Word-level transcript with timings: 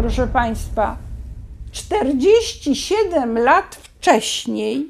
proszę 0.00 0.26
Państwa, 0.26 0.96
47 1.72 3.38
lat 3.38 3.74
wcześniej 3.74 4.88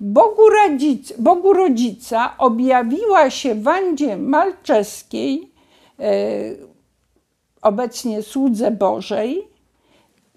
Bogu, 0.00 0.48
Radzic, 0.48 1.12
Bogu 1.18 1.52
Rodzica 1.52 2.38
objawiła 2.38 3.30
się 3.30 3.54
Wandzie 3.54 4.16
Malczeskiej, 4.16 5.52
e, 6.00 6.12
obecnie 7.62 8.22
słudze 8.22 8.70
Bożej, 8.70 9.48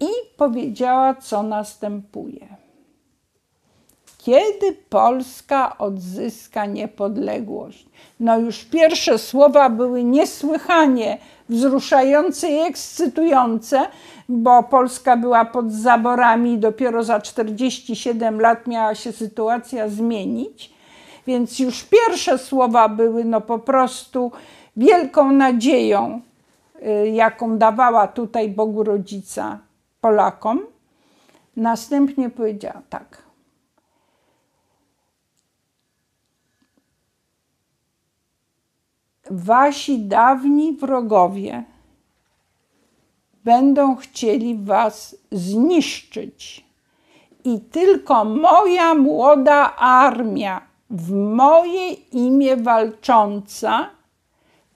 i 0.00 0.08
powiedziała, 0.36 1.14
co 1.14 1.42
następuje. 1.42 2.61
Kiedy 4.24 4.72
Polska 4.72 5.78
odzyska 5.78 6.66
niepodległość? 6.66 7.86
No 8.20 8.38
już 8.38 8.64
pierwsze 8.64 9.18
słowa 9.18 9.70
były 9.70 10.04
niesłychanie 10.04 11.18
wzruszające 11.48 12.48
i 12.48 12.58
ekscytujące, 12.58 13.86
bo 14.28 14.62
Polska 14.62 15.16
była 15.16 15.44
pod 15.44 15.72
zaborami 15.72 16.58
dopiero 16.58 17.04
za 17.04 17.20
47 17.20 18.40
lat 18.40 18.66
miała 18.66 18.94
się 18.94 19.12
sytuacja 19.12 19.88
zmienić. 19.88 20.72
Więc 21.26 21.58
już 21.58 21.84
pierwsze 21.84 22.38
słowa 22.38 22.88
były 22.88 23.24
no 23.24 23.40
po 23.40 23.58
prostu 23.58 24.32
wielką 24.76 25.32
nadzieją, 25.32 26.20
y, 26.86 27.08
jaką 27.08 27.58
dawała 27.58 28.06
tutaj 28.06 28.48
Bogu 28.48 28.82
Rodzica 28.82 29.58
Polakom. 30.00 30.60
Następnie 31.56 32.30
powiedziała 32.30 32.82
tak. 32.90 33.31
Wasi 39.32 39.98
dawni 39.98 40.72
wrogowie 40.72 41.64
będą 43.44 43.96
chcieli 43.96 44.58
was 44.58 45.16
zniszczyć. 45.32 46.64
I 47.44 47.60
tylko 47.60 48.24
moja 48.24 48.94
młoda 48.94 49.76
armia, 49.76 50.60
w 50.90 51.12
moje 51.12 51.92
imię 51.92 52.56
walcząca, 52.56 53.90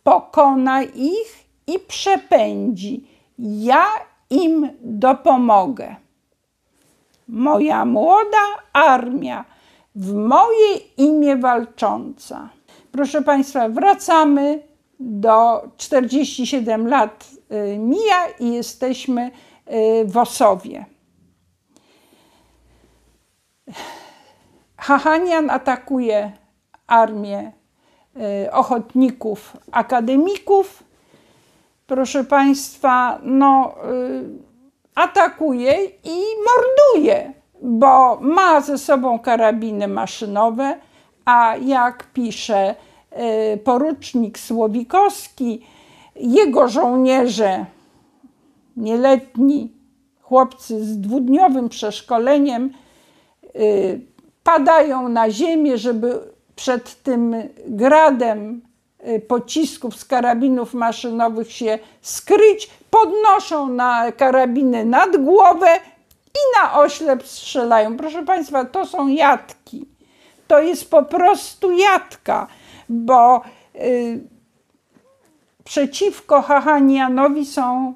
pokona 0.03 0.83
ich 0.83 1.45
i 1.67 1.79
przepędzi. 1.79 3.09
Ja 3.39 3.87
im 4.31 4.71
dopomogę. 4.81 5.97
Moja 7.29 7.85
młoda 7.85 8.45
armia, 8.73 9.45
w 9.95 10.15
moje 10.15 10.77
imię 10.97 11.37
walcząca. 11.37 12.56
Proszę 12.97 13.23
Państwa, 13.23 13.69
wracamy 13.69 14.63
do 15.01 15.69
47 15.77 16.89
lat 16.89 17.25
y, 17.53 17.79
mija 17.79 18.29
i 18.41 18.53
jesteśmy 18.53 19.31
y, 19.31 20.05
w 20.05 20.17
Osowie. 20.17 20.85
Hahanian 24.77 25.51
atakuje 25.51 26.33
armię 26.87 27.53
y, 28.47 28.53
ochotników, 28.53 29.57
akademików 29.73 30.85
proszę 31.87 32.25
Państwa, 32.25 33.19
no, 33.23 33.75
atakuje 34.95 35.85
i 36.05 36.21
morduje, 36.47 37.33
bo 37.63 38.19
ma 38.21 38.61
ze 38.61 38.79
sobą 38.79 39.19
karabiny 39.19 39.89
maszynowe, 39.89 40.79
a 41.27 41.57
jak 41.57 42.05
pisze 42.13 42.75
y, 43.55 43.57
porucznik 43.57 44.39
Słowikowski, 44.39 45.67
jego 46.17 46.69
żołnierze, 46.69 47.67
nieletni 48.77 49.73
chłopcy 50.23 50.85
z 50.85 51.01
dwudniowym 51.01 51.69
przeszkoleniem, 51.69 52.71
y, 53.57 54.01
padają 54.43 55.09
na 55.09 55.31
ziemię, 55.31 55.79
żeby 55.79 56.21
przed 56.57 57.03
tym 57.03 57.35
gradem 57.67 58.67
Y, 59.09 59.21
pocisków 59.21 59.97
z 59.97 60.05
karabinów 60.05 60.75
maszynowych 60.75 61.53
się 61.53 61.79
skryć, 62.03 62.71
podnoszą 62.91 63.69
na 63.69 64.13
karabiny 64.13 64.85
nad 64.85 65.17
głowę 65.17 65.67
i 66.35 66.61
na 66.61 66.79
oślep 66.79 67.27
strzelają. 67.27 67.97
Proszę 67.97 68.25
Państwa, 68.25 68.65
to 68.65 68.87
są 68.87 69.09
jatki. 69.09 69.87
To 70.49 70.61
jest 70.61 70.91
po 70.91 71.03
prostu 71.03 71.73
jadka, 71.73 72.47
bo 72.89 73.43
y, 73.75 74.21
przeciwko 75.65 76.43
Hahanianowi 76.43 77.47
są, 77.47 77.95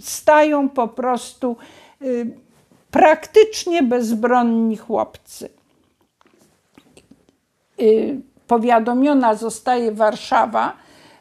stają 0.00 0.68
po 0.68 0.88
prostu 0.88 1.56
y, 2.02 2.36
praktycznie 2.90 3.82
bezbronni 3.82 4.76
chłopcy. 4.76 5.48
Y, 7.80 8.20
powiadomiona 8.46 9.34
zostaje 9.34 9.92
Warszawa, 9.92 10.72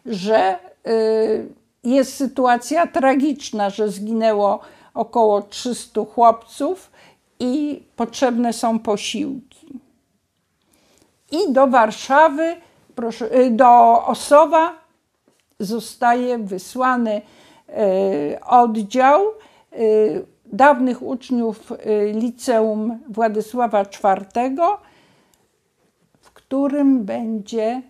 że 0.05 0.59
y, 0.87 1.49
jest 1.83 2.15
sytuacja 2.15 2.87
tragiczna, 2.87 3.69
że 3.69 3.89
zginęło 3.89 4.59
około 4.93 5.41
300 5.41 6.05
chłopców 6.05 6.91
i 7.39 7.83
potrzebne 7.95 8.53
są 8.53 8.79
posiłki. 8.79 9.48
I 11.31 11.53
do 11.53 11.67
Warszawy, 11.67 12.55
proszę, 12.95 13.39
y, 13.39 13.51
do 13.51 14.05
Osowa 14.05 14.73
zostaje 15.59 16.37
wysłany 16.37 17.21
y, 17.69 18.45
oddział 18.45 19.21
dawnych 20.45 21.01
uczniów 21.01 21.73
liceum 22.13 22.99
Władysława 23.09 23.81
IV 23.81 24.77
którym 26.49 27.03
będzie 27.03 27.81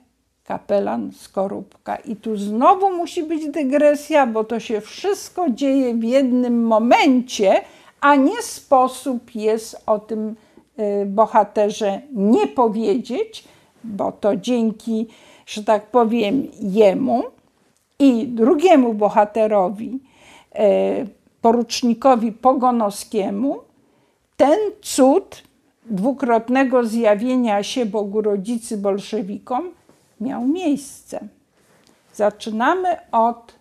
kapelan 0.43 1.11
Skorupka. 1.11 1.95
I 1.95 2.15
tu 2.15 2.37
znowu 2.37 2.91
musi 2.91 3.23
być 3.23 3.49
dygresja, 3.49 4.27
bo 4.27 4.43
to 4.43 4.59
się 4.59 4.81
wszystko 4.81 5.49
dzieje 5.49 5.93
w 5.93 6.03
jednym 6.03 6.63
momencie, 6.63 7.61
a 8.01 8.15
nie 8.15 8.41
sposób 8.41 9.35
jest 9.35 9.83
o 9.85 9.99
tym 9.99 10.29
y, 10.29 10.35
bohaterze 11.05 12.01
nie 12.11 12.47
powiedzieć, 12.47 13.43
bo 13.83 14.11
to 14.11 14.35
dzięki, 14.35 15.07
że 15.45 15.63
tak 15.63 15.91
powiem, 15.91 16.47
jemu 16.61 17.23
i 17.99 18.27
drugiemu 18.27 18.93
bohaterowi, 18.93 19.99
y, 20.55 21.07
porucznikowi 21.41 22.31
Pogonowskiemu, 22.31 23.57
ten 24.37 24.59
cud 24.81 25.43
dwukrotnego 25.85 26.83
zjawienia 26.83 27.63
się 27.63 27.85
Bogu 27.85 28.21
Rodzicy 28.21 28.77
bolszewikom 28.77 29.71
miał 30.21 30.45
miejsce. 30.45 31.27
Zaczynamy 32.13 32.97
od 33.11 33.53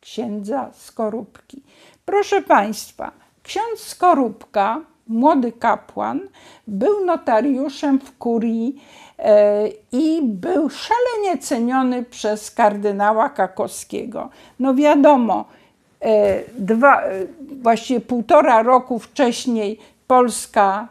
księdza 0.00 0.70
Skorupki. 0.72 1.62
Proszę 2.04 2.42
Państwa, 2.42 3.12
ksiądz 3.42 3.80
Skorupka, 3.80 4.80
młody 5.06 5.52
kapłan, 5.52 6.20
był 6.66 7.04
notariuszem 7.04 8.00
w 8.00 8.18
kurii 8.18 8.82
e, 9.18 9.68
i 9.92 10.20
był 10.22 10.70
szalenie 10.70 11.38
ceniony 11.40 12.02
przez 12.02 12.50
kardynała 12.50 13.28
Kakowskiego. 13.28 14.30
No 14.60 14.74
wiadomo, 14.74 15.44
e, 16.00 16.40
dwa, 16.58 17.02
e, 17.02 17.10
właściwie 17.62 18.00
półtora 18.00 18.62
roku 18.62 18.98
wcześniej 18.98 19.78
Polska 20.06 20.88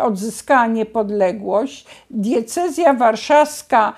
odzyskała 0.00 0.66
niepodległość. 0.66 1.86
Diecezja 2.10 2.94
warszawska 2.94 3.92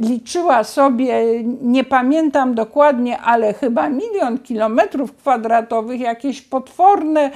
liczyła 0.00 0.64
sobie, 0.64 1.44
nie 1.62 1.84
pamiętam 1.84 2.54
dokładnie, 2.54 3.18
ale 3.18 3.54
chyba 3.54 3.88
milion 3.88 4.38
kilometrów 4.38 5.16
kwadratowych, 5.16 6.00
jakieś 6.00 6.42
potworne 6.42 7.20
e, 7.20 7.30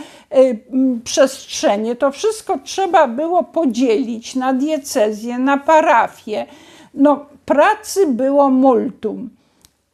przestrzenie. 1.04 1.96
To 1.96 2.10
wszystko 2.10 2.58
trzeba 2.64 3.08
było 3.08 3.42
podzielić 3.42 4.34
na 4.34 4.52
diecezję, 4.52 5.38
na 5.38 5.56
parafię. 5.56 6.46
No, 6.94 7.26
pracy 7.44 8.06
było 8.06 8.50
multum. 8.50 9.30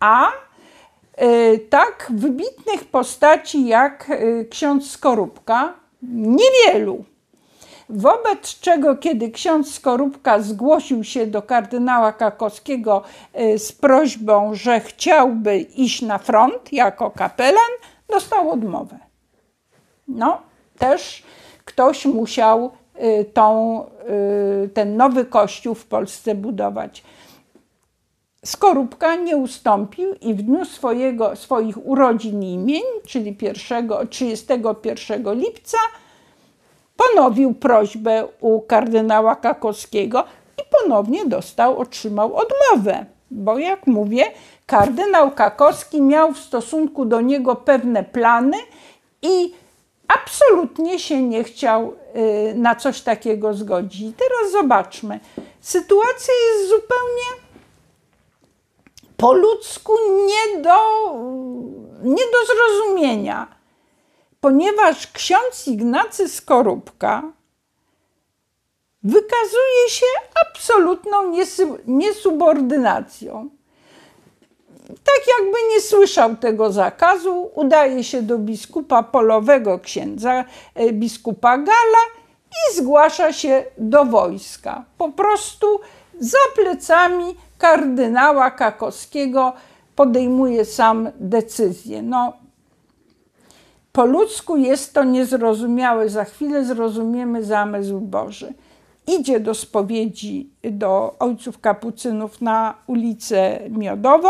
A 0.01 0.29
tak 1.71 2.13
wybitnych 2.15 2.85
postaci 2.85 3.67
jak 3.67 4.11
ksiądz 4.51 4.91
Skorupka 4.91 5.75
niewielu. 6.03 7.05
Wobec 7.95 8.61
czego, 8.61 8.97
kiedy 8.97 9.31
ksiądz 9.31 9.75
Skorupka 9.75 10.41
zgłosił 10.41 11.05
się 11.05 11.27
do 11.27 11.43
kardynała 11.43 12.13
Kakowskiego 12.13 13.03
e, 13.33 13.59
z 13.59 13.73
prośbą, 13.73 14.55
że 14.55 14.81
chciałby 14.81 15.59
iść 15.59 16.03
na 16.03 16.19
front 16.19 16.73
jako 16.73 17.11
kapelan, 17.11 17.71
dostał 18.09 18.51
odmowę. 18.51 18.99
No, 20.09 20.41
też 20.79 21.23
ktoś 21.65 22.07
musiał 22.07 22.71
e, 22.95 23.25
tą, 23.25 23.81
e, 23.85 24.69
ten 24.69 24.97
nowy 24.97 25.25
kościół 25.25 25.75
w 25.75 25.87
Polsce 25.87 26.35
budować. 26.35 27.05
Skorupka 28.45 29.15
nie 29.15 29.37
ustąpił 29.37 30.15
i 30.15 30.35
w 30.35 30.43
dniu 30.43 30.65
swojego, 30.65 31.37
swoich 31.37 31.87
urodzin 31.87 32.43
i 32.43 32.53
imień, 32.53 32.83
czyli 33.07 33.37
1, 33.41 33.89
31 34.11 35.35
lipca, 35.35 35.79
ponowił 36.97 37.55
prośbę 37.55 38.29
u 38.41 38.61
kardynała 38.61 39.37
Kakowskiego 39.37 40.25
i 40.59 40.63
ponownie 40.71 41.27
dostał, 41.27 41.79
otrzymał 41.79 42.37
odmowę. 42.37 43.07
Bo 43.31 43.59
jak 43.59 43.87
mówię, 43.87 44.25
kardynał 44.67 45.31
Kakowski 45.31 46.03
miał 46.03 46.33
w 46.33 46.39
stosunku 46.39 47.05
do 47.05 47.21
niego 47.21 47.57
pewne 47.57 48.05
plany 48.05 48.57
i 49.23 49.55
absolutnie 50.09 50.99
się 50.99 51.23
nie 51.23 51.45
chciał 51.45 51.95
y, 52.51 52.55
na 52.55 52.75
coś 52.75 53.01
takiego 53.01 53.55
zgodzić. 53.55 54.17
Teraz 54.17 54.53
zobaczmy. 54.53 55.21
Sytuacja 55.61 56.35
jest 56.35 56.69
zupełnie 56.69 57.45
po 59.17 59.33
ludzku 59.33 59.93
nie 60.27 60.63
do, 60.63 60.79
nie 62.03 62.25
do 62.25 62.39
zrozumienia, 62.47 63.47
ponieważ 64.45 65.13
ksiądz 65.13 65.69
Ignacy 65.69 66.29
Skorupka 66.29 67.23
wykazuje 69.03 69.89
się 69.89 70.07
absolutną 70.47 71.33
niesubordynacją. 71.87 73.49
Tak 74.89 75.21
jakby 75.39 75.59
nie 75.75 75.81
słyszał 75.81 76.37
tego 76.37 76.73
zakazu, 76.73 77.51
udaje 77.55 78.05
się 78.05 78.23
do 78.23 78.39
biskupa 78.39 79.03
polowego 79.03 79.79
księdza, 79.79 80.45
e, 80.75 80.93
biskupa 80.93 81.59
Gala 81.59 82.05
i 82.51 82.77
zgłasza 82.77 83.33
się 83.33 83.65
do 83.79 84.05
wojska. 84.05 84.85
Po 84.99 85.13
prostu 85.13 85.81
za 86.21 86.39
plecami 86.55 87.37
kardynała 87.59 88.51
Kakowskiego 88.51 89.53
podejmuje 89.97 90.65
sam 90.65 91.11
decyzję. 91.21 92.03
No, 92.03 92.44
po 93.95 94.07
ludzku 94.07 94.57
jest 94.57 94.95
to 94.95 95.05
niezrozumiałe. 95.05 96.09
Za 96.09 96.25
chwilę 96.25 96.65
zrozumiemy 96.65 97.45
zamysł 97.45 98.01
Boży. 98.01 98.55
Idzie 99.07 99.41
do 99.41 99.55
spowiedzi 99.55 100.51
do 100.63 101.17
ojców 101.19 101.61
kapucynów 101.61 102.41
na 102.41 102.75
ulicę 102.87 103.61
Miodową, 103.71 104.29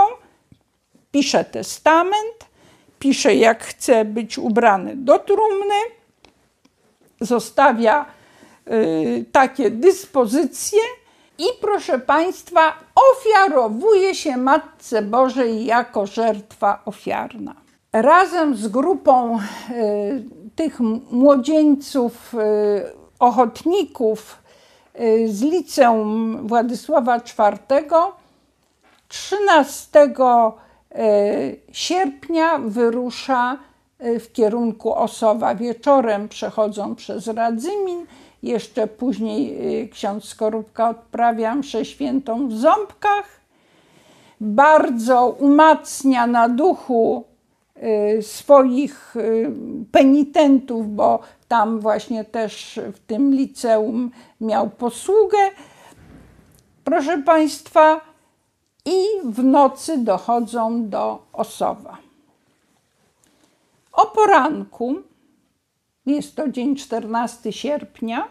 pisze 1.10 1.44
testament, 1.44 2.36
pisze 2.98 3.34
jak 3.34 3.64
chce 3.64 4.04
być 4.04 4.38
ubrany 4.38 4.96
do 4.96 5.18
trumny, 5.18 5.80
zostawia 7.20 8.06
y, 8.68 9.24
takie 9.32 9.70
dyspozycje 9.70 10.80
i 11.38 11.44
proszę 11.60 11.98
Państwa, 11.98 12.72
ofiarowuje 13.10 14.14
się 14.14 14.36
Matce 14.36 15.02
Bożej 15.02 15.64
jako 15.64 16.06
żertwa 16.06 16.82
ofiarna. 16.84 17.63
Razem 17.94 18.56
z 18.56 18.68
grupą 18.68 19.38
y, 19.70 20.24
tych 20.56 20.80
młodzieńców, 21.10 22.34
y, 22.34 22.38
ochotników 23.18 24.38
y, 25.00 25.28
z 25.28 25.42
liceum 25.42 26.38
Władysława 26.46 27.16
IV 27.16 27.96
13 29.08 30.14
sierpnia 31.72 32.58
wyrusza 32.58 33.58
w 34.00 34.32
kierunku 34.32 34.94
Osowa. 34.94 35.54
Wieczorem 35.54 36.28
przechodzą 36.28 36.94
przez 36.94 37.26
Radzymin 37.26 38.06
jeszcze 38.42 38.86
później 38.86 39.58
ksiądz 39.92 40.24
Skorupka 40.24 40.88
odprawia 40.88 41.54
mszę 41.54 41.84
świętą 41.84 42.48
w 42.48 42.52
Ząbkach. 42.52 43.40
Bardzo 44.40 45.28
umacnia 45.28 46.26
na 46.26 46.48
duchu 46.48 47.24
swoich 48.22 49.16
y, 49.16 49.52
penitentów, 49.92 50.94
bo 50.94 51.20
tam 51.48 51.80
właśnie 51.80 52.24
też 52.24 52.80
w 52.92 52.98
tym 52.98 53.34
liceum 53.34 54.10
miał 54.40 54.70
posługę. 54.70 55.38
Proszę 56.84 57.18
Państwa, 57.18 58.00
i 58.84 59.04
w 59.24 59.44
nocy 59.44 59.98
dochodzą 59.98 60.88
do 60.88 61.26
Osowa. 61.32 61.98
O 63.92 64.06
poranku 64.06 64.94
jest 66.06 66.36
to 66.36 66.48
dzień 66.48 66.76
14 66.76 67.52
sierpnia, 67.52 68.28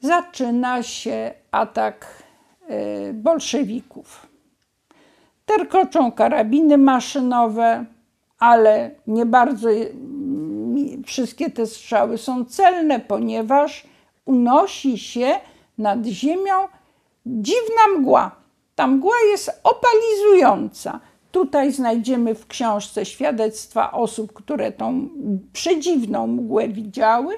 zaczyna 0.00 0.82
się 0.82 1.34
atak 1.50 2.22
e, 2.68 3.12
bolszewików. 3.12 4.33
Terkoczą 5.46 6.12
karabiny 6.12 6.78
maszynowe, 6.78 7.84
ale 8.38 8.90
nie 9.06 9.26
bardzo 9.26 9.68
wszystkie 11.06 11.50
te 11.50 11.66
strzały 11.66 12.18
są 12.18 12.44
celne, 12.44 13.00
ponieważ 13.00 13.86
unosi 14.24 14.98
się 14.98 15.34
nad 15.78 16.06
ziemią 16.06 16.52
dziwna 17.26 17.98
mgła. 17.98 18.30
Ta 18.74 18.86
mgła 18.86 19.14
jest 19.30 19.60
opalizująca. 19.64 21.00
Tutaj 21.32 21.72
znajdziemy 21.72 22.34
w 22.34 22.46
książce 22.46 23.04
świadectwa 23.04 23.92
osób, 23.92 24.32
które 24.32 24.72
tą 24.72 25.08
przedziwną 25.52 26.26
mgłę 26.26 26.68
widziały. 26.68 27.34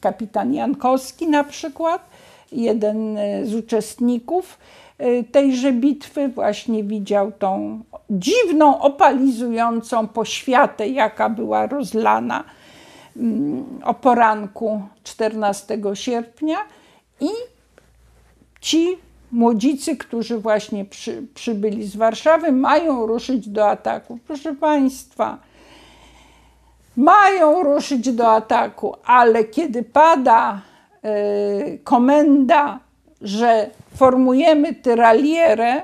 Kapitan 0.00 0.54
Jankowski 0.54 1.28
na 1.28 1.44
przykład, 1.44 2.10
jeden 2.52 3.18
y, 3.18 3.46
z 3.46 3.54
uczestników 3.54 4.58
y, 5.00 5.24
tejże 5.32 5.72
bitwy, 5.72 6.28
właśnie 6.28 6.84
widział 6.84 7.32
tą 7.32 7.80
dziwną, 8.10 8.80
opalizującą 8.80 10.08
poświatę, 10.08 10.88
jaka 10.88 11.28
była 11.28 11.66
rozlana 11.66 12.44
mm, 13.16 13.64
o 13.84 13.94
poranku 13.94 14.82
14 15.04 15.78
sierpnia 15.94 16.56
i 17.20 17.28
ci 18.60 18.96
młodzicy, 19.32 19.96
którzy 19.96 20.38
właśnie 20.38 20.84
przy, 20.84 21.22
przybyli 21.34 21.86
z 21.86 21.96
Warszawy, 21.96 22.52
mają 22.52 23.06
ruszyć 23.06 23.48
do 23.48 23.68
ataku. 23.68 24.18
Proszę 24.26 24.54
Państwa, 24.54 25.38
mają 26.96 27.62
ruszyć 27.62 28.12
do 28.12 28.32
ataku, 28.32 28.96
ale 29.04 29.44
kiedy 29.44 29.82
pada 29.82 30.60
komenda, 31.84 32.80
że 33.20 33.70
formujemy 33.96 34.74
tyralierę, 34.74 35.82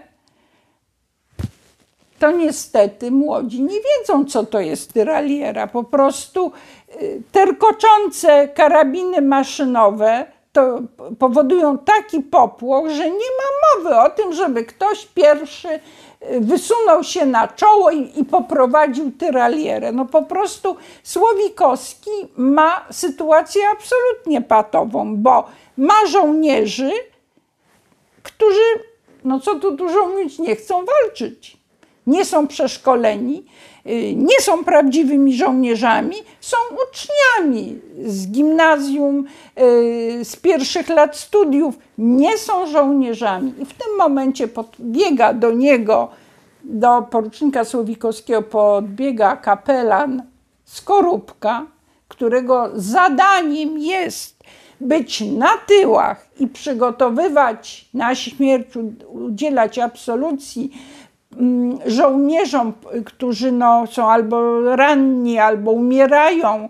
to 2.19 2.31
niestety 2.31 3.11
młodzi 3.11 3.63
nie 3.63 3.77
wiedzą, 3.77 4.25
co 4.25 4.47
to 4.47 4.61
jest 4.61 4.93
tyraliera. 4.93 5.67
Po 5.67 5.85
prostu 5.85 6.53
y, 7.03 7.23
terkoczące 7.33 8.49
karabiny 8.49 9.21
maszynowe 9.21 10.27
to 10.53 10.81
powodują 11.19 11.79
taki 11.79 12.21
popłoch, 12.21 12.89
że 12.89 13.05
nie 13.05 13.13
ma 13.13 13.79
mowy 13.83 13.97
o 13.97 14.11
tym, 14.11 14.33
żeby 14.33 14.65
ktoś 14.65 15.07
pierwszy 15.07 15.69
y, 15.69 15.81
wysunął 16.41 17.05
się 17.05 17.27
na 17.27 17.49
czoło 17.49 17.91
i, 17.91 18.21
i 18.21 18.25
poprowadził 18.25 19.13
tyralierę. 19.13 19.93
No 19.93 20.05
po 20.05 20.23
prostu 20.23 20.77
Słowikowski 21.03 22.11
ma 22.37 22.87
sytuację 22.91 23.63
absolutnie 23.73 24.43
patową, 24.43 25.17
bo 25.17 25.49
ma 25.77 26.07
żołnierzy, 26.07 26.91
którzy, 28.23 28.85
no 29.25 29.41
co 29.41 29.55
tu 29.55 29.71
dużo 29.71 30.09
mówić, 30.09 30.39
nie 30.39 30.57
chcą 30.57 30.85
walczyć. 30.85 31.58
Nie 32.09 32.25
są 32.25 32.47
przeszkoleni, 32.47 33.45
Y, 33.89 34.15
nie 34.17 34.41
są 34.41 34.65
prawdziwymi 34.65 35.37
żołnierzami, 35.37 36.17
są 36.41 36.57
uczniami 36.89 37.79
z 38.05 38.29
gimnazjum, 38.29 39.25
y, 39.61 40.25
z 40.25 40.37
pierwszych 40.37 40.89
lat 40.89 41.17
studiów, 41.17 41.79
nie 41.99 42.39
są 42.39 42.67
żołnierzami. 42.67 43.55
I 43.59 43.65
w 43.65 43.73
tym 43.73 43.97
momencie 43.99 44.49
podbiega 44.49 45.35
do 45.35 45.51
niego, 45.51 46.09
do 46.65 47.03
porucznika 47.11 47.65
Słowikowskiego, 47.65 48.43
podbiega 48.43 49.37
kapelan 49.37 50.23
Skorupka, 50.65 51.67
którego 52.09 52.71
zadaniem 52.75 53.79
jest 53.79 54.39
być 54.81 55.21
na 55.21 55.51
tyłach 55.67 56.27
i 56.41 56.47
przygotowywać 56.47 57.89
na 57.95 58.15
śmierć, 58.15 58.67
udzielać 59.09 59.79
absolucji 59.79 60.73
żołnierzom, 61.87 62.73
którzy 63.05 63.53
no, 63.53 63.85
są 63.87 64.11
albo 64.11 64.61
ranni, 64.77 65.39
albo 65.39 65.71
umierają, 65.71 66.69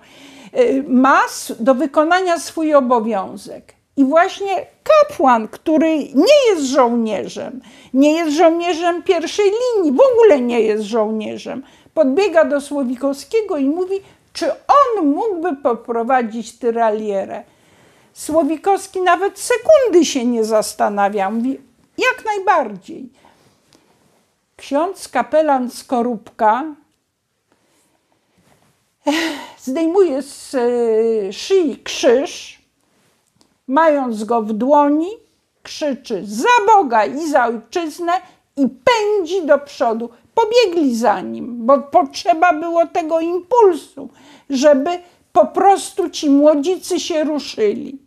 y, 0.58 0.84
ma 0.88 1.20
do 1.60 1.74
wykonania 1.74 2.38
swój 2.38 2.74
obowiązek. 2.74 3.74
I 3.96 4.04
właśnie 4.04 4.66
kapłan, 4.82 5.48
który 5.48 5.98
nie 5.98 6.50
jest 6.50 6.62
żołnierzem, 6.62 7.60
nie 7.94 8.12
jest 8.12 8.36
żołnierzem 8.36 9.02
pierwszej 9.02 9.44
linii, 9.44 9.92
w 9.92 10.00
ogóle 10.12 10.40
nie 10.40 10.60
jest 10.60 10.84
żołnierzem, 10.84 11.62
podbiega 11.94 12.44
do 12.44 12.60
Słowikowskiego 12.60 13.56
i 13.56 13.64
mówi, 13.64 13.94
czy 14.32 14.50
on 14.50 15.06
mógłby 15.06 15.56
poprowadzić 15.56 16.58
tyralierę. 16.58 17.42
Słowikowski 18.12 19.00
nawet 19.00 19.38
sekundy 19.38 20.04
się 20.04 20.24
nie 20.24 20.44
zastanawia. 20.44 21.30
Mówi, 21.30 21.58
Jak 21.98 22.24
najbardziej. 22.24 23.08
Ksiądz 24.58 25.08
kapelan 25.08 25.70
Skorupka 25.70 26.64
zdejmuje 29.58 30.22
z 30.22 30.54
e, 30.54 31.32
szyi 31.32 31.76
krzyż, 31.76 32.62
mając 33.66 34.24
go 34.24 34.42
w 34.42 34.52
dłoni, 34.52 35.10
krzyczy 35.62 36.20
za 36.26 36.48
Boga 36.66 37.04
i 37.04 37.30
za 37.30 37.46
ojczyznę 37.46 38.12
i 38.56 38.66
pędzi 38.68 39.46
do 39.46 39.58
przodu. 39.58 40.10
Pobiegli 40.34 40.96
za 40.96 41.20
nim, 41.20 41.66
bo 41.66 41.78
potrzeba 41.78 42.52
było 42.52 42.86
tego 42.86 43.20
impulsu, 43.20 44.08
żeby 44.50 44.90
po 45.32 45.46
prostu 45.46 46.10
ci 46.10 46.30
młodzicy 46.30 47.00
się 47.00 47.24
ruszyli. 47.24 47.98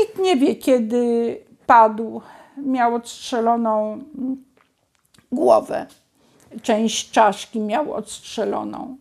Nikt 0.00 0.18
nie 0.18 0.36
wie, 0.36 0.56
kiedy 0.56 1.36
padł. 1.66 2.20
Miał 2.56 2.94
odstrzeloną 2.94 4.04
głowę. 5.32 5.86
Część 6.62 7.10
czaszki 7.10 7.60
miał 7.60 7.92
odstrzeloną. 7.92 8.96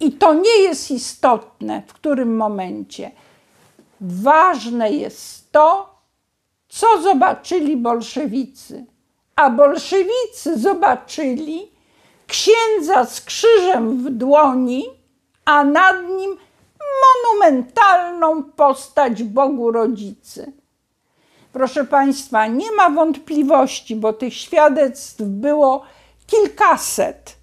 I 0.00 0.12
to 0.12 0.34
nie 0.34 0.58
jest 0.58 0.90
istotne, 0.90 1.82
w 1.86 1.92
którym 1.92 2.36
momencie. 2.36 3.10
Ważne 4.00 4.90
jest 4.90 5.52
to, 5.52 5.94
co 6.68 7.02
zobaczyli 7.02 7.76
bolszewicy. 7.76 8.86
A 9.36 9.50
bolszewicy 9.50 10.58
zobaczyli 10.58 11.70
księdza 12.26 13.06
z 13.06 13.20
krzyżem 13.20 14.04
w 14.04 14.10
dłoni, 14.10 14.84
a 15.44 15.64
nad 15.64 15.96
nim 16.02 16.36
monumentalną 17.04 18.42
postać 18.42 19.22
Bogu 19.22 19.70
Rodzicy. 19.70 20.52
Proszę 21.52 21.84
Państwa, 21.84 22.46
nie 22.46 22.72
ma 22.72 22.90
wątpliwości, 22.90 23.96
bo 23.96 24.12
tych 24.12 24.34
świadectw 24.34 25.22
było 25.22 25.82
kilkaset, 26.26 27.36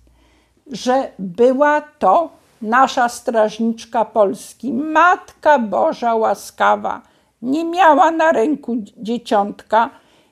że 0.72 1.12
była 1.20 1.82
to 1.82 2.30
nasza 2.62 3.10
strażniczka 3.10 4.06
Polski, 4.06 4.74
Matka 4.74 5.60
Boża 5.60 6.16
łaskawa. 6.16 7.02
Nie 7.42 7.66
miała 7.66 8.12
na 8.12 8.32
ręku 8.32 8.76
dzieciątka, 8.98 9.90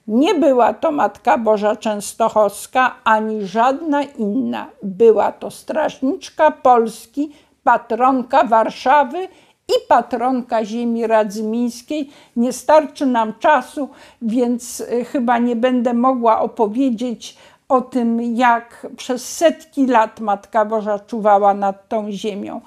nie 0.08 0.36
była 0.36 0.74
to 0.74 0.92
Matka 0.92 1.38
Boża 1.38 1.76
Częstochowska 1.76 2.96
ani 3.04 3.46
żadna 3.46 4.04
inna. 4.04 4.68
Była 4.84 5.32
to 5.32 5.52
strażniczka 5.52 6.52
Polski, 6.52 7.32
patronka 7.64 8.44
Warszawy 8.44 9.28
i 9.70 9.88
patronka 9.88 10.66
ziemi 10.66 11.08
radzymińskiej. 11.08 12.10
Nie 12.36 12.54
starczy 12.54 13.06
nam 13.06 13.34
czasu, 13.40 13.90
więc 14.22 14.80
y, 14.80 15.06
chyba 15.06 15.38
nie 15.38 15.56
będę 15.56 15.94
mogła 15.94 16.40
opowiedzieć 16.40 17.38
o 17.70 17.82
tym, 17.82 18.36
jak 18.36 18.88
przez 18.98 19.38
setki 19.38 19.88
lat 19.88 20.20
Matka 20.20 20.66
Boża 20.66 21.00
czuwała 21.00 21.54
nad 21.54 21.88
tą 21.90 22.12
ziemią. 22.12 22.62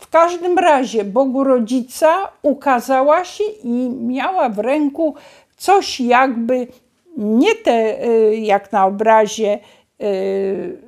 W 0.00 0.10
każdym 0.10 0.58
razie 0.58 1.04
Bogu 1.04 1.44
Rodzica 1.44 2.28
ukazała 2.42 3.24
się 3.24 3.44
i 3.64 3.90
miała 3.90 4.48
w 4.48 4.58
ręku 4.58 5.14
coś 5.56 6.00
jakby 6.00 6.66
nie 7.16 7.54
te, 7.54 8.04
y, 8.04 8.36
jak 8.36 8.72
na 8.72 8.86
obrazie, 8.86 9.58
y, 10.02 10.78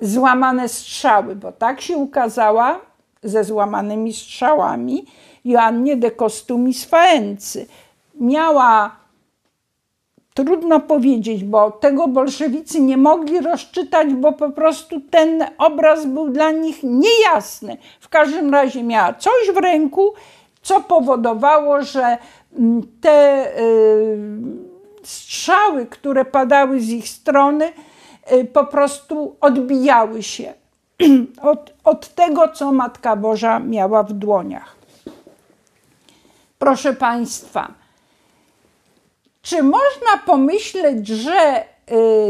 złamane 0.00 0.68
strzały, 0.68 1.36
bo 1.36 1.52
tak 1.52 1.80
się 1.80 1.96
ukazała 1.96 2.80
ze 3.24 3.44
złamanymi 3.44 4.12
strzałami 4.12 5.04
Joannie 5.44 5.96
de 5.96 6.10
Costumis 6.10 6.84
Faency. 6.84 7.66
Miała 8.20 9.04
Trudno 10.34 10.80
powiedzieć, 10.80 11.44
bo 11.44 11.70
tego 11.70 12.08
bolszewicy 12.08 12.80
nie 12.80 12.96
mogli 12.96 13.40
rozczytać, 13.40 14.14
bo 14.14 14.32
po 14.32 14.50
prostu 14.50 15.00
ten 15.00 15.44
obraz 15.58 16.06
był 16.06 16.28
dla 16.28 16.50
nich 16.50 16.82
niejasny. 16.82 17.76
W 18.00 18.08
każdym 18.08 18.50
razie 18.50 18.82
miała 18.82 19.12
coś 19.12 19.50
w 19.54 19.56
ręku, 19.56 20.12
co 20.62 20.80
powodowało, 20.80 21.82
że 21.82 22.18
mm, 22.58 22.82
te 23.00 23.46
y, 23.60 24.18
strzały, 25.02 25.86
które 25.86 26.24
padały 26.24 26.80
z 26.80 26.90
ich 26.90 27.08
strony, 27.08 27.72
y, 28.32 28.44
po 28.44 28.66
prostu 28.66 29.36
odbijały 29.40 30.22
się 30.22 30.52
od, 31.42 31.72
od 31.84 32.08
tego, 32.08 32.48
co 32.48 32.72
Matka 32.72 33.16
Boża 33.16 33.58
miała 33.58 34.02
w 34.02 34.12
dłoniach. 34.12 34.76
Proszę 36.58 36.92
Państwa, 36.92 37.74
czy 39.42 39.62
można 39.62 40.16
pomyśleć, 40.26 41.08
że 41.08 41.62
y, 41.62 41.64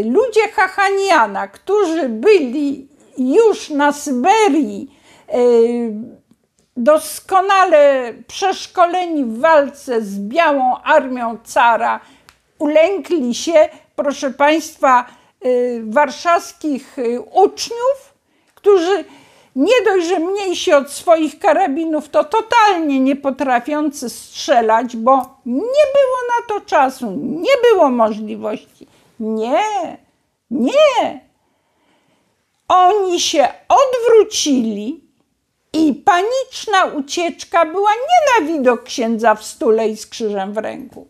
ludzie 0.04 0.48
Hachaniana, 0.52 1.48
którzy 1.48 2.08
byli 2.08 2.88
już 3.18 3.70
na 3.70 3.92
Syberii, 3.92 4.98
y, 5.34 5.92
doskonale 6.76 8.12
przeszkoleni 8.26 9.24
w 9.24 9.40
walce 9.40 10.02
z 10.02 10.18
białą 10.18 10.76
armią 10.76 11.38
cara, 11.44 12.00
ulękli 12.58 13.34
się, 13.34 13.68
proszę 13.96 14.30
Państwa, 14.30 15.06
y, 15.46 15.82
warszawskich 15.84 16.96
uczniów, 17.32 18.13
którzy 18.64 19.04
nie 19.56 19.82
dość, 19.84 20.06
że 20.06 20.18
mniejsi 20.18 20.72
od 20.72 20.90
swoich 20.90 21.38
karabinów, 21.38 22.08
to 22.08 22.24
totalnie 22.24 23.00
nie 23.00 23.16
potrafiący 23.16 24.10
strzelać, 24.10 24.96
bo 24.96 25.16
nie 25.46 25.84
było 25.94 26.18
na 26.28 26.46
to 26.48 26.60
czasu, 26.66 27.10
nie 27.20 27.52
było 27.62 27.90
możliwości. 27.90 28.86
Nie, 29.20 29.98
nie. 30.50 31.20
Oni 32.68 33.20
się 33.20 33.48
odwrócili 33.68 35.04
i 35.72 35.94
paniczna 35.94 36.84
ucieczka 36.84 37.64
była 37.66 37.90
nie 37.90 38.46
na 38.46 38.52
widok 38.52 38.82
księdza 38.82 39.34
w 39.34 39.44
stule 39.44 39.88
i 39.88 39.96
z 39.96 40.06
krzyżem 40.06 40.52
w 40.52 40.58
ręku, 40.58 41.08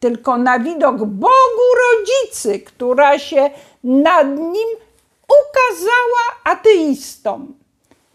tylko 0.00 0.36
na 0.36 0.58
widok 0.58 0.96
Bogu 1.04 1.68
Rodzicy, 1.82 2.58
która 2.58 3.18
się 3.18 3.50
nad 3.84 4.26
nim 4.38 4.68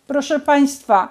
Proszę 0.08 0.40
Państwa, 0.40 1.08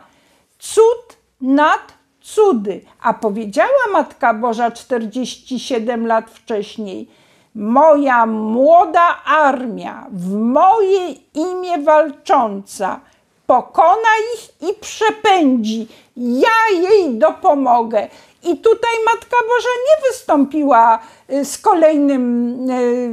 cud 0.59 1.17
nad 1.41 1.97
cudy. 2.21 2.81
A 3.03 3.15
powiedziała 3.15 3.87
Matka 3.93 4.35
Boża 4.35 4.71
47 4.71 6.07
lat 6.07 6.31
wcześniej: 6.31 7.09
Moja 7.55 8.27
młoda 8.27 9.25
armia, 9.25 10.07
w 10.13 10.35
moje 10.35 11.09
imię 11.35 11.79
walcząca, 11.79 13.01
pokona 13.47 14.13
ich 14.35 14.71
i 14.71 14.75
przepędzi. 14.81 15.89
Ja 16.17 16.81
jej 16.81 17.19
dopomogę. 17.19 18.09
I 18.45 18.57
tutaj 18.59 18.91
Matka 19.05 19.37
Boża 19.49 19.69
nie 19.89 20.09
wystąpiła 20.11 20.99
y, 21.31 21.45
z 21.45 21.59
kolejnym 21.59 22.71
y, 22.71 23.11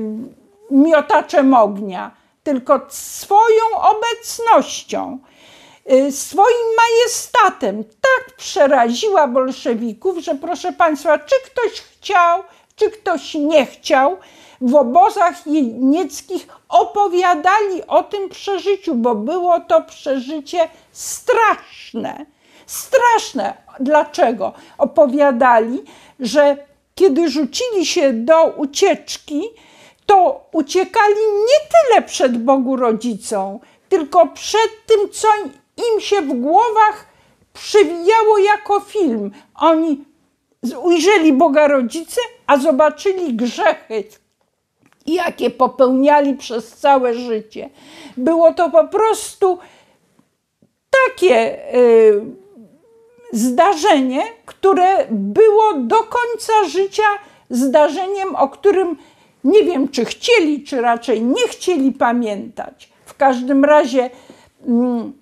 miotaczem 0.71 1.53
ognia, 1.53 2.11
tylko 2.43 2.81
swoją 2.89 3.63
obecnością. 3.81 5.19
Y, 5.91 6.11
swoim 6.11 6.67
majestatem 6.77 7.83
tak 7.83 8.35
przeraziła 8.37 9.27
bolszewików, 9.27 10.17
że 10.17 10.35
proszę 10.35 10.73
Państwa, 10.73 11.19
czy 11.19 11.35
ktoś 11.45 11.71
chciał, 11.81 12.43
czy 12.75 12.91
ktoś 12.91 13.33
nie 13.33 13.65
chciał, 13.65 14.17
w 14.61 14.75
obozach 14.75 15.47
jenieckich 15.47 16.47
opowiadali 16.69 17.87
o 17.87 18.03
tym 18.03 18.29
przeżyciu, 18.29 18.95
bo 18.95 19.15
było 19.15 19.59
to 19.59 19.81
przeżycie 19.81 20.69
straszne. 20.91 22.25
Straszne. 22.65 23.53
Dlaczego? 23.79 24.53
Opowiadali, 24.77 25.83
że 26.19 26.57
kiedy 26.95 27.29
rzucili 27.29 27.85
się 27.85 28.13
do 28.13 28.45
ucieczki, 28.45 29.41
to 30.05 30.45
uciekali 30.51 31.15
nie 31.15 31.69
tyle 31.69 32.01
przed 32.01 32.37
Bogu 32.43 32.75
Rodzicą, 32.75 33.59
tylko 33.89 34.27
przed 34.27 34.85
tym, 34.85 35.09
co 35.09 35.27
im 35.93 36.01
się 36.01 36.21
w 36.21 36.33
głowach 36.33 37.05
przewijało 37.53 38.37
jako 38.37 38.79
film. 38.79 39.31
Oni 39.55 40.05
ujrzeli 40.81 41.33
Boga 41.33 41.67
Rodzice, 41.67 42.21
a 42.47 42.57
zobaczyli 42.57 43.33
grzechy, 43.33 44.03
jakie 45.05 45.49
popełniali 45.49 46.33
przez 46.33 46.77
całe 46.77 47.13
życie. 47.13 47.69
Było 48.17 48.53
to 48.53 48.69
po 48.69 48.87
prostu 48.87 49.59
takie 51.07 51.59
y, 51.75 52.21
zdarzenie, 53.31 54.23
które 54.45 55.07
było 55.11 55.73
do 55.73 55.97
końca 55.97 56.53
życia 56.69 57.03
zdarzeniem, 57.49 58.35
o 58.35 58.49
którym 58.49 58.97
nie 59.43 59.63
wiem, 59.63 59.89
czy 59.89 60.05
chcieli, 60.05 60.63
czy 60.63 60.81
raczej 60.81 61.21
nie 61.21 61.47
chcieli 61.47 61.91
pamiętać. 61.91 62.89
W 63.05 63.17
każdym 63.17 63.65
razie. 63.65 64.09
Mm, 64.67 65.13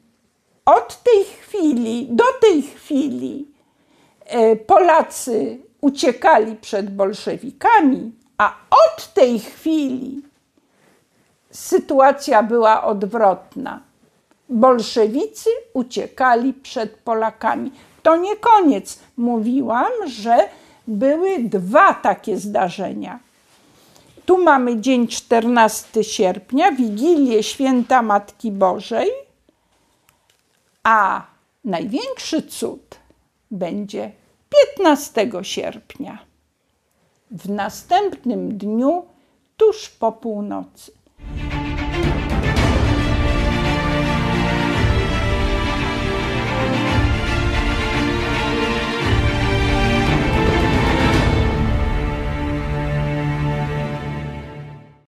od 0.65 1.03
tej 1.03 1.23
chwili, 1.23 2.07
do 2.09 2.23
tej 2.41 2.61
chwili 2.61 3.47
e, 4.25 4.55
Polacy 4.55 5.59
uciekali 5.81 6.55
przed 6.55 6.95
bolszewikami, 6.95 8.11
A 8.37 8.55
od 8.69 9.13
tej 9.13 9.39
chwili 9.39 10.21
sytuacja 11.51 12.43
była 12.43 12.83
odwrotna. 12.83 13.81
Bolszewicy 14.49 15.49
uciekali 15.73 16.53
przed 16.53 16.97
Polakami. 16.97 17.71
To 18.03 18.15
nie 18.15 18.35
koniec. 18.35 18.99
Mówiłam, 19.17 19.91
że 20.07 20.37
były 20.87 21.39
dwa 21.39 21.93
takie 21.93 22.37
zdarzenia. 22.37 23.19
Tu 24.31 24.37
mamy 24.37 24.81
dzień 24.81 25.07
14 25.07 26.03
sierpnia, 26.03 26.71
Wigilię 26.71 27.43
Święta 27.43 28.01
Matki 28.01 28.51
Bożej, 28.51 29.09
a 30.83 31.25
największy 31.65 32.41
cud 32.41 32.99
będzie 33.51 34.11
15 34.77 35.29
sierpnia. 35.41 36.17
W 37.31 37.49
następnym 37.49 38.57
dniu, 38.57 39.05
tuż 39.57 39.89
po 39.89 40.11
północy. 40.11 40.91